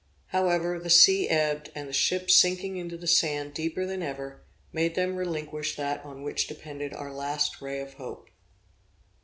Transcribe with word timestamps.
However, 0.29 0.79
the 0.79 0.89
sea 0.89 1.29
ebbed, 1.29 1.69
and 1.75 1.87
the 1.87 1.93
ship 1.93 2.31
sinking 2.31 2.75
into 2.75 2.97
the 2.97 3.05
sand 3.05 3.53
deeper 3.53 3.85
than 3.85 4.01
ever, 4.01 4.41
made 4.73 4.95
them 4.95 5.15
relinquish 5.15 5.75
that 5.75 6.03
on 6.03 6.23
which 6.23 6.47
depended 6.47 6.91
our 6.91 7.13
last 7.13 7.61
ray 7.61 7.79
of 7.81 7.93
hope. 7.93 8.27